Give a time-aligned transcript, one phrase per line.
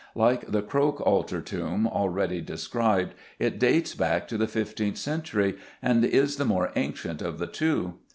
[0.15, 6.03] Like the Croke altar tomb already described, it dates back to the fifteenth century and
[6.03, 7.99] is the more ancient of the two.